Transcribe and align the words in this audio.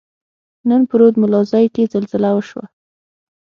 نن 0.69 0.81
په 0.89 0.93
رود 0.99 1.15
ملازۍ 1.21 1.65
کښي 1.73 1.83
زلزله 1.93 2.29
وشوه. 2.33 2.65